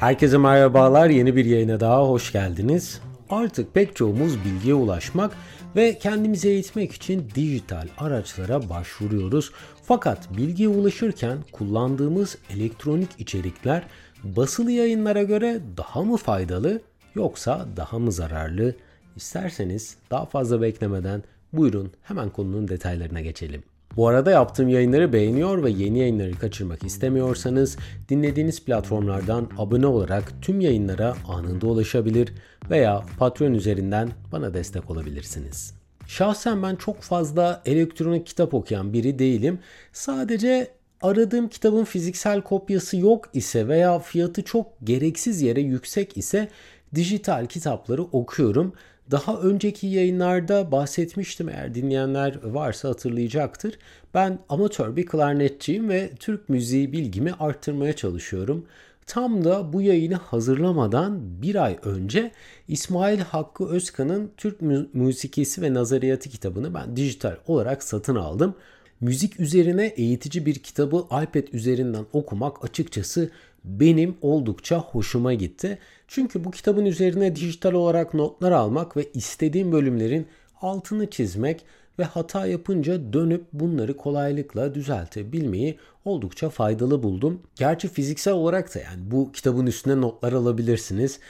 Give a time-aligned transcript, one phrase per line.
[0.00, 1.10] Herkese merhabalar.
[1.10, 3.00] Yeni bir yayına daha hoş geldiniz.
[3.30, 5.36] Artık pek çoğumuz bilgiye ulaşmak
[5.76, 9.52] ve kendimizi eğitmek için dijital araçlara başvuruyoruz.
[9.82, 13.82] Fakat bilgiye ulaşırken kullandığımız elektronik içerikler
[14.24, 16.80] basılı yayınlara göre daha mı faydalı
[17.14, 18.74] yoksa daha mı zararlı?
[19.16, 21.22] İsterseniz daha fazla beklemeden
[21.52, 23.62] buyurun hemen konunun detaylarına geçelim.
[23.96, 27.76] Bu arada yaptığım yayınları beğeniyor ve yeni yayınları kaçırmak istemiyorsanız
[28.08, 32.32] dinlediğiniz platformlardan abone olarak tüm yayınlara anında ulaşabilir
[32.70, 35.74] veya Patreon üzerinden bana destek olabilirsiniz.
[36.06, 39.58] Şahsen ben çok fazla elektronik kitap okuyan biri değilim.
[39.92, 40.70] Sadece
[41.02, 46.48] aradığım kitabın fiziksel kopyası yok ise veya fiyatı çok gereksiz yere yüksek ise
[46.94, 48.72] dijital kitapları okuyorum.
[49.10, 53.78] Daha önceki yayınlarda bahsetmiştim eğer dinleyenler varsa hatırlayacaktır.
[54.14, 58.66] Ben amatör bir klarnetçiyim ve Türk müziği bilgimi arttırmaya çalışıyorum.
[59.06, 62.30] Tam da bu yayını hazırlamadan bir ay önce
[62.68, 64.60] İsmail Hakkı Özkan'ın Türk
[64.94, 68.54] Müzikisi ve Nazariyatı kitabını ben dijital olarak satın aldım.
[69.00, 73.30] Müzik üzerine eğitici bir kitabı iPad üzerinden okumak açıkçası
[73.64, 75.78] benim oldukça hoşuma gitti.
[76.12, 80.26] Çünkü bu kitabın üzerine dijital olarak notlar almak ve istediğim bölümlerin
[80.60, 81.64] altını çizmek
[81.98, 87.40] ve hata yapınca dönüp bunları kolaylıkla düzeltebilmeyi oldukça faydalı buldum.
[87.56, 91.20] Gerçi fiziksel olarak da yani bu kitabın üstüne notlar alabilirsiniz.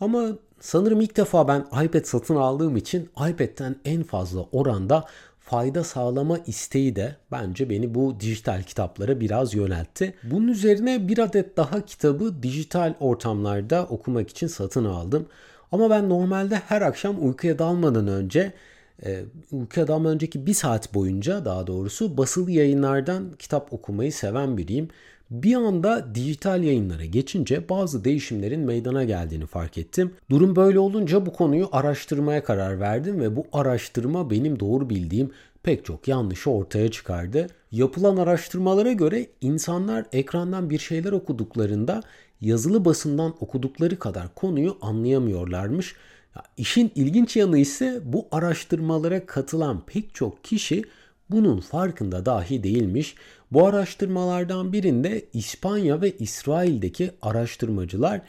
[0.00, 0.28] Ama
[0.60, 5.04] sanırım ilk defa ben iPad satın aldığım için iPad'den en fazla oranda
[5.50, 10.14] fayda sağlama isteği de bence beni bu dijital kitaplara biraz yöneltti.
[10.22, 15.26] Bunun üzerine bir adet daha kitabı dijital ortamlarda okumak için satın aldım.
[15.72, 18.52] Ama ben normalde her akşam uykuya dalmadan önce
[19.04, 24.88] e, uykuya dalmadan önceki bir saat boyunca daha doğrusu basılı yayınlardan kitap okumayı seven biriyim.
[25.30, 30.14] Bir anda dijital yayınlara geçince bazı değişimlerin meydana geldiğini fark ettim.
[30.30, 35.30] Durum böyle olunca bu konuyu araştırmaya karar verdim ve bu araştırma benim doğru bildiğim
[35.62, 37.46] pek çok yanlışı ortaya çıkardı.
[37.72, 42.02] Yapılan araştırmalara göre insanlar ekrandan bir şeyler okuduklarında
[42.40, 45.94] yazılı basından okudukları kadar konuyu anlayamıyorlarmış.
[46.36, 50.84] Ya işin ilginç yanı ise bu araştırmalara katılan pek çok kişi
[51.30, 53.14] bunun farkında dahi değilmiş.
[53.52, 58.20] Bu araştırmalardan birinde İspanya ve İsrail'deki araştırmacılar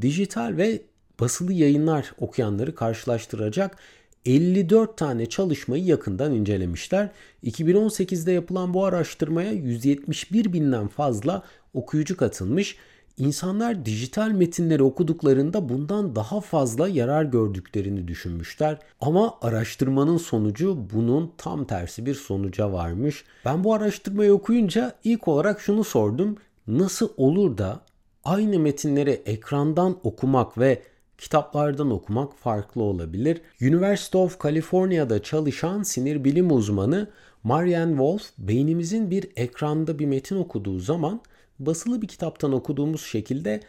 [0.00, 0.82] dijital ve
[1.20, 3.76] basılı yayınlar okuyanları karşılaştıracak
[4.26, 7.10] 54 tane çalışmayı yakından incelemişler.
[7.44, 11.42] 2018'de yapılan bu araştırmaya 171 binden fazla
[11.74, 12.76] okuyucu katılmış.
[13.16, 18.78] İnsanlar dijital metinleri okuduklarında bundan daha fazla yarar gördüklerini düşünmüşler.
[19.00, 23.24] Ama araştırmanın sonucu bunun tam tersi bir sonuca varmış.
[23.44, 26.36] Ben bu araştırmayı okuyunca ilk olarak şunu sordum.
[26.66, 27.80] Nasıl olur da
[28.24, 30.82] aynı metinleri ekrandan okumak ve
[31.20, 33.40] kitaplardan okumak farklı olabilir.
[33.62, 37.08] University of California'da çalışan sinir bilim uzmanı
[37.42, 41.20] Marianne Wolf beynimizin bir ekranda bir metin okuduğu zaman
[41.58, 43.60] basılı bir kitaptan okuduğumuz şekilde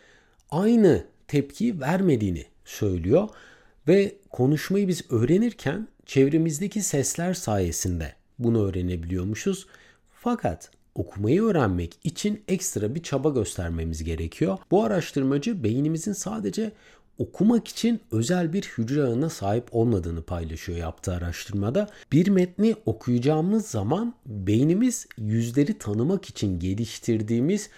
[0.51, 3.29] aynı tepki vermediğini söylüyor
[3.87, 9.67] ve konuşmayı biz öğrenirken çevremizdeki sesler sayesinde bunu öğrenebiliyormuşuz.
[10.11, 14.57] Fakat okumayı öğrenmek için ekstra bir çaba göstermemiz gerekiyor.
[14.71, 16.71] Bu araştırmacı beynimizin sadece
[17.21, 21.89] okumak için özel bir hücre ağına sahip olmadığını paylaşıyor yaptığı araştırmada.
[22.11, 27.69] Bir metni okuyacağımız zaman beynimiz yüzleri tanımak için geliştirdiğimiz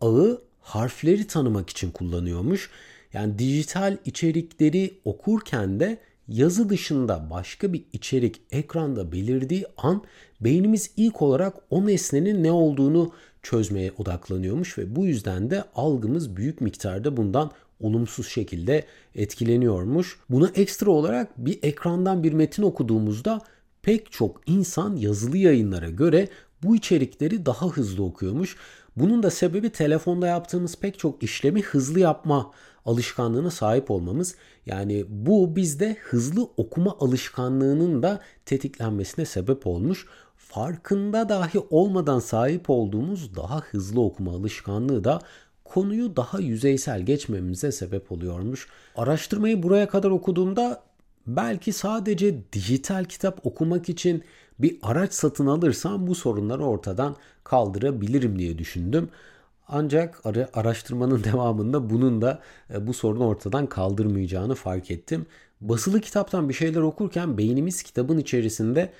[0.00, 2.70] ağı harfleri tanımak için kullanıyormuş.
[3.12, 5.98] Yani dijital içerikleri okurken de
[6.28, 10.02] yazı dışında başka bir içerik ekranda belirdiği an
[10.40, 16.60] beynimiz ilk olarak o nesnenin ne olduğunu çözmeye odaklanıyormuş ve bu yüzden de algımız büyük
[16.60, 18.84] miktarda bundan olumsuz şekilde
[19.14, 20.18] etkileniyormuş.
[20.30, 23.40] Buna ekstra olarak bir ekrandan bir metin okuduğumuzda
[23.82, 26.28] pek çok insan yazılı yayınlara göre
[26.62, 28.56] bu içerikleri daha hızlı okuyormuş.
[28.96, 32.50] Bunun da sebebi telefonda yaptığımız pek çok işlemi hızlı yapma
[32.84, 34.34] alışkanlığına sahip olmamız.
[34.66, 40.06] Yani bu bizde hızlı okuma alışkanlığının da tetiklenmesine sebep olmuş.
[40.36, 45.20] Farkında dahi olmadan sahip olduğumuz daha hızlı okuma alışkanlığı da
[45.68, 48.68] konuyu daha yüzeysel geçmemize sebep oluyormuş.
[48.96, 50.82] Araştırmayı buraya kadar okuduğumda
[51.26, 54.24] belki sadece dijital kitap okumak için
[54.58, 59.08] bir araç satın alırsam bu sorunları ortadan kaldırabilirim diye düşündüm.
[59.68, 60.22] Ancak
[60.54, 62.40] araştırmanın devamında bunun da
[62.74, 65.26] e, bu sorunu ortadan kaldırmayacağını fark ettim.
[65.60, 68.92] Basılı kitaptan bir şeyler okurken beynimiz kitabın içerisinde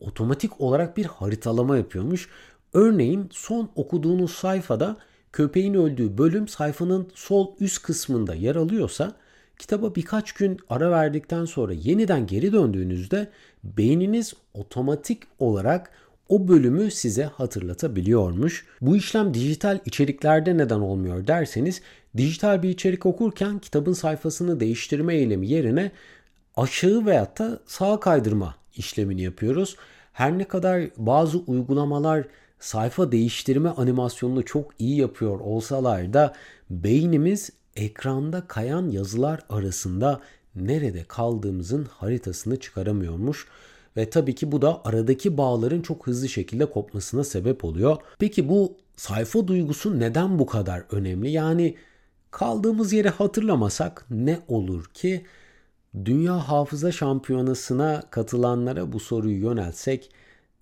[0.00, 2.28] otomatik olarak bir haritalama yapıyormuş.
[2.74, 4.96] Örneğin son okuduğunuz sayfada
[5.36, 9.12] köpeğin öldüğü bölüm sayfanın sol üst kısmında yer alıyorsa
[9.58, 13.28] kitaba birkaç gün ara verdikten sonra yeniden geri döndüğünüzde
[13.64, 15.90] beyniniz otomatik olarak
[16.28, 18.66] o bölümü size hatırlatabiliyormuş.
[18.80, 21.80] Bu işlem dijital içeriklerde neden olmuyor derseniz
[22.16, 25.90] dijital bir içerik okurken kitabın sayfasını değiştirme eylemi yerine
[26.56, 29.76] aşağı veyahut da sağa kaydırma işlemini yapıyoruz.
[30.12, 32.24] Her ne kadar bazı uygulamalar
[32.60, 36.32] sayfa değiştirme animasyonunu çok iyi yapıyor olsalar da
[36.70, 40.20] beynimiz ekranda kayan yazılar arasında
[40.56, 43.46] nerede kaldığımızın haritasını çıkaramıyormuş.
[43.96, 47.96] Ve tabii ki bu da aradaki bağların çok hızlı şekilde kopmasına sebep oluyor.
[48.18, 51.30] Peki bu sayfa duygusu neden bu kadar önemli?
[51.30, 51.74] Yani
[52.30, 55.24] kaldığımız yeri hatırlamasak ne olur ki?
[56.04, 60.10] Dünya Hafıza Şampiyonası'na katılanlara bu soruyu yöneltsek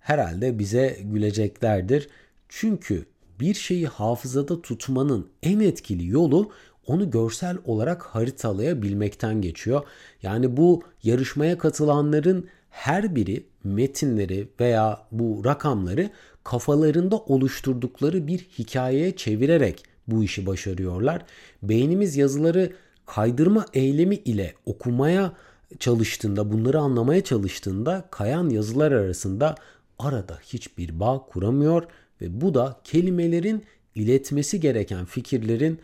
[0.05, 2.09] herhalde bize güleceklerdir.
[2.49, 3.05] Çünkü
[3.39, 6.51] bir şeyi hafızada tutmanın en etkili yolu
[6.87, 9.83] onu görsel olarak haritalayabilmekten geçiyor.
[10.23, 16.09] Yani bu yarışmaya katılanların her biri metinleri veya bu rakamları
[16.43, 21.25] kafalarında oluşturdukları bir hikayeye çevirerek bu işi başarıyorlar.
[21.63, 22.73] Beynimiz yazıları
[23.05, 25.33] kaydırma eylemi ile okumaya
[25.79, 29.55] çalıştığında, bunları anlamaya çalıştığında kayan yazılar arasında
[29.99, 31.83] arada hiçbir bağ kuramıyor
[32.21, 33.63] ve bu da kelimelerin
[33.95, 35.79] iletmesi gereken fikirlerin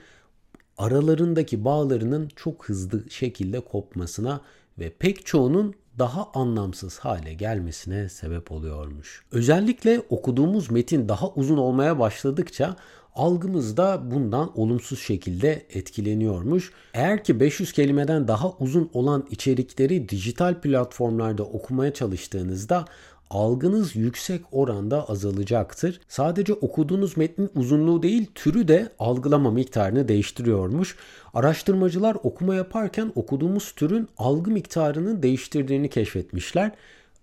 [0.77, 4.41] aralarındaki bağlarının çok hızlı şekilde kopmasına
[4.79, 9.23] ve pek çoğunun daha anlamsız hale gelmesine sebep oluyormuş.
[9.31, 12.75] Özellikle okuduğumuz metin daha uzun olmaya başladıkça
[13.15, 16.71] algımız da bundan olumsuz şekilde etkileniyormuş.
[16.93, 22.85] Eğer ki 500 kelimeden daha uzun olan içerikleri dijital platformlarda okumaya çalıştığınızda
[23.31, 26.01] algınız yüksek oranda azalacaktır.
[26.07, 30.95] Sadece okuduğunuz metnin uzunluğu değil türü de algılama miktarını değiştiriyormuş.
[31.33, 36.71] Araştırmacılar okuma yaparken okuduğumuz türün algı miktarının değiştirdiğini keşfetmişler.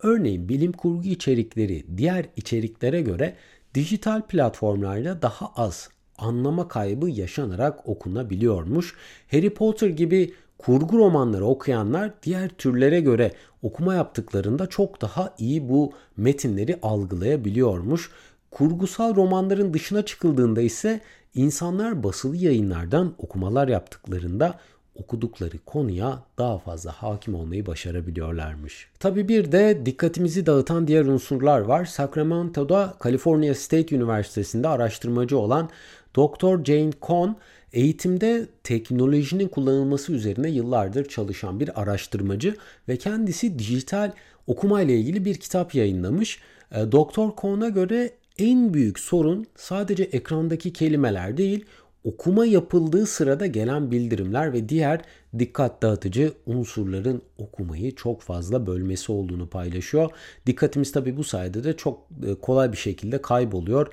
[0.02, 3.36] Örneğin bilim kurgu içerikleri diğer içeriklere göre
[3.74, 5.88] dijital platformlarda daha az
[6.18, 8.94] anlama kaybı yaşanarak okunabiliyormuş.
[9.30, 13.32] Harry Potter gibi kurgu romanları okuyanlar diğer türlere göre
[13.62, 18.10] okuma yaptıklarında çok daha iyi bu metinleri algılayabiliyormuş.
[18.50, 21.00] Kurgusal romanların dışına çıkıldığında ise
[21.34, 24.58] insanlar basılı yayınlardan okumalar yaptıklarında
[24.98, 28.88] okudukları konuya daha fazla hakim olmayı başarabiliyorlarmış.
[28.98, 31.84] Tabi bir de dikkatimizi dağıtan diğer unsurlar var.
[31.84, 35.70] Sacramento'da California State Üniversitesi'nde araştırmacı olan
[36.16, 36.64] Dr.
[36.64, 37.36] Jane Cohn
[37.72, 42.56] eğitimde teknolojinin kullanılması üzerine yıllardır çalışan bir araştırmacı
[42.88, 44.12] ve kendisi dijital
[44.46, 46.38] okuma ile ilgili bir kitap yayınlamış.
[46.72, 47.40] E, Dr.
[47.40, 51.64] Cohn'a göre en büyük sorun sadece ekrandaki kelimeler değil,
[52.04, 55.00] okuma yapıldığı sırada gelen bildirimler ve diğer
[55.38, 60.10] dikkat dağıtıcı unsurların okumayı çok fazla bölmesi olduğunu paylaşıyor.
[60.46, 63.92] Dikkatimiz tabi bu sayede de çok e, kolay bir şekilde kayboluyor.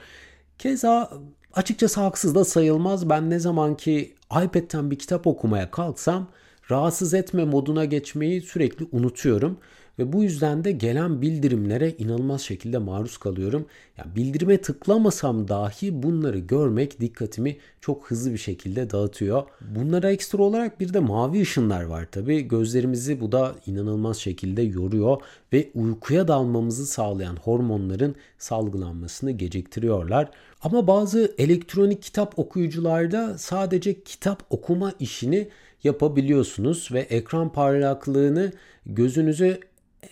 [0.59, 1.11] Keza
[1.53, 3.09] açıkçası haksız da sayılmaz.
[3.09, 6.27] Ben ne zaman ki iPad'ten bir kitap okumaya kalksam
[6.71, 9.57] rahatsız etme moduna geçmeyi sürekli unutuyorum.
[9.99, 13.65] Ve bu yüzden de gelen bildirimlere inanılmaz şekilde maruz kalıyorum.
[13.97, 19.43] Yani bildirime tıklamasam dahi bunları görmek dikkatimi çok hızlı bir şekilde dağıtıyor.
[19.61, 22.47] Bunlara ekstra olarak bir de mavi ışınlar var tabi.
[22.47, 25.21] Gözlerimizi bu da inanılmaz şekilde yoruyor
[25.53, 30.29] ve uykuya dalmamızı sağlayan hormonların salgılanmasını geciktiriyorlar.
[30.61, 35.47] Ama bazı elektronik kitap okuyucularda sadece kitap okuma işini
[35.83, 38.51] yapabiliyorsunuz ve ekran parlaklığını
[38.85, 39.59] gözünüzü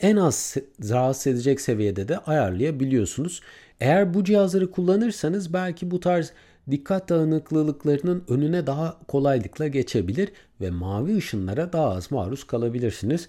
[0.02, 0.56] en az
[0.90, 3.42] rahatsız edecek seviyede de ayarlayabiliyorsunuz.
[3.80, 6.32] Eğer bu cihazları kullanırsanız belki bu tarz
[6.72, 10.30] dikkat dağınıklılıklarının önüne daha kolaylıkla geçebilir
[10.62, 13.28] ve mavi ışınlara daha az maruz kalabilirsiniz.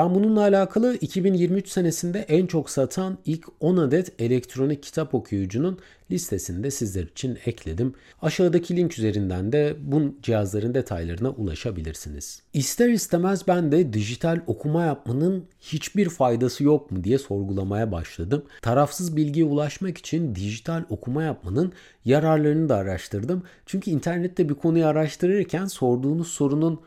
[0.00, 5.78] Ben bununla alakalı 2023 senesinde en çok satan ilk 10 adet elektronik kitap okuyucunun
[6.10, 7.94] listesini de sizler için ekledim.
[8.22, 12.42] Aşağıdaki link üzerinden de bu cihazların detaylarına ulaşabilirsiniz.
[12.52, 18.44] İster istemez ben de dijital okuma yapmanın hiçbir faydası yok mu diye sorgulamaya başladım.
[18.62, 21.72] Tarafsız bilgiye ulaşmak için dijital okuma yapmanın
[22.04, 23.42] yararlarını da araştırdım.
[23.66, 26.80] Çünkü internette bir konuyu araştırırken sorduğunuz sorunun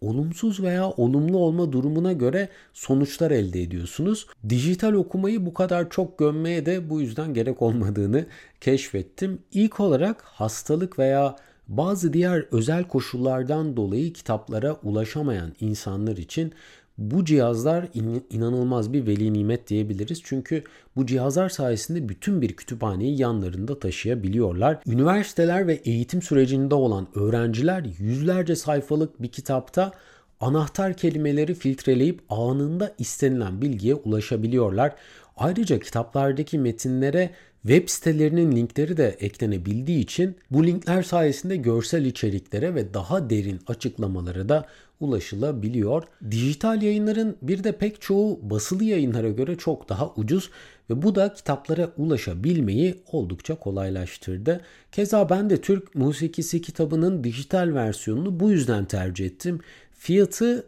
[0.00, 4.26] olumsuz veya olumlu olma durumuna göre sonuçlar elde ediyorsunuz.
[4.48, 8.26] Dijital okumayı bu kadar çok gömmeye de bu yüzden gerek olmadığını
[8.60, 9.38] keşfettim.
[9.52, 11.36] İlk olarak hastalık veya
[11.68, 16.52] bazı diğer özel koşullardan dolayı kitaplara ulaşamayan insanlar için
[16.98, 20.20] Bu cihazlar in- inanılmaz bir veli nimet diyebiliriz.
[20.24, 20.62] Çünkü
[20.96, 24.78] bu cihazlar sayesinde bütün bir kütüphaneyi yanlarında taşıyabiliyorlar.
[24.86, 29.92] Üniversiteler ve eğitim sürecinde olan öğrenciler yüzlerce sayfalık bir kitapta
[30.40, 34.94] anahtar kelimeleri filtreleyip anında istenilen bilgiye ulaşabiliyorlar.
[35.36, 37.30] Ayrıca kitaplardaki metinlere
[37.66, 44.48] web sitelerinin linkleri de eklenebildiği için bu linkler sayesinde görsel içeriklere ve daha derin açıklamalara
[44.48, 44.66] da
[45.00, 46.02] ulaşılabiliyor.
[46.30, 50.50] Dijital yayınların bir de pek çoğu basılı yayınlara göre çok daha ucuz
[50.90, 54.60] ve bu da kitaplara ulaşabilmeyi oldukça kolaylaştırdı.
[54.92, 59.60] Keza ben de Türk Musikisi kitabının dijital versiyonunu bu yüzden tercih ettim.
[59.92, 60.66] Fiyatı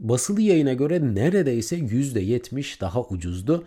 [0.00, 3.64] basılı yayına göre neredeyse %70 daha ucuzdu.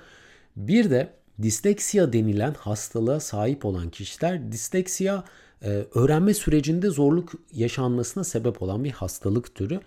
[0.55, 1.09] Bir de
[1.41, 5.23] disleksiya denilen hastalığa sahip olan kişiler disleksiya
[5.61, 9.79] e, öğrenme sürecinde zorluk yaşanmasına sebep olan bir hastalık türü.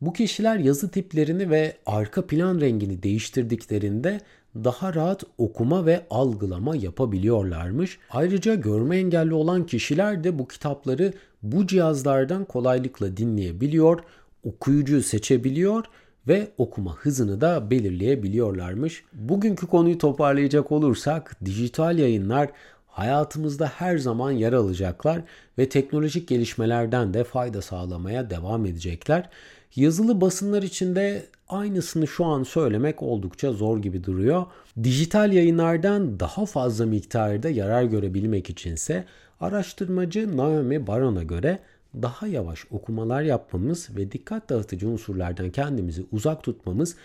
[0.00, 4.20] Bu kişiler yazı tiplerini ve arka plan rengini değiştirdiklerinde
[4.56, 7.98] daha rahat okuma ve algılama yapabiliyorlarmış.
[8.10, 14.00] Ayrıca görme engelli olan kişiler de bu kitapları bu cihazlardan kolaylıkla dinleyebiliyor,
[14.44, 15.84] okuyucu seçebiliyor
[16.28, 19.04] ve okuma hızını da belirleyebiliyorlarmış.
[19.12, 22.48] Bugünkü konuyu toparlayacak olursak dijital yayınlar
[22.86, 25.20] hayatımızda her zaman yer alacaklar
[25.58, 29.28] ve teknolojik gelişmelerden de fayda sağlamaya devam edecekler.
[29.76, 34.46] Yazılı basınlar içinde aynısını şu an söylemek oldukça zor gibi duruyor.
[34.82, 39.04] Dijital yayınlardan daha fazla miktarda yarar görebilmek içinse
[39.40, 41.58] araştırmacı Naomi Baron'a göre
[41.94, 46.96] daha yavaş okumalar yapmamız ve dikkat dağıtıcı unsurlardan kendimizi uzak tutmamız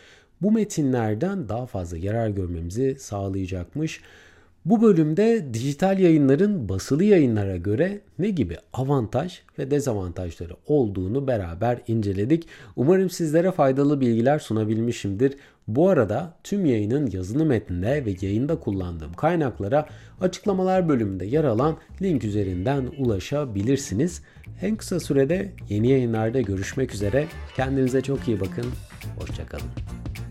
[0.41, 4.01] bu metinlerden daha fazla yarar görmemizi sağlayacakmış.
[4.68, 12.48] Bu bölümde dijital yayınların basılı yayınlara göre ne gibi avantaj ve dezavantajları olduğunu beraber inceledik.
[12.76, 15.36] Umarım sizlere faydalı bilgiler sunabilmişimdir.
[15.68, 19.88] Bu arada tüm yayının yazılı metninde ve yayında kullandığım kaynaklara
[20.22, 24.22] açıklamalar bölümünde yer alan link üzerinden ulaşabilirsiniz.
[24.62, 27.28] En kısa sürede yeni yayınlarda görüşmek üzere.
[27.56, 28.66] Kendinize çok iyi bakın.
[29.20, 30.26] Hoşçakalın.